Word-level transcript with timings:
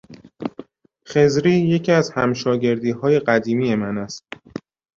خضری 1.07 1.51
یکی 1.53 1.91
از 1.91 2.11
همشاگردیهای 2.11 3.19
قدیمی 3.19 3.75
من 3.75 3.97
است. 3.97 4.25